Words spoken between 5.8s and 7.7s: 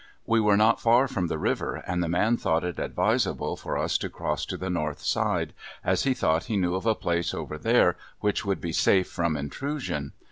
as he thought he knew of a place over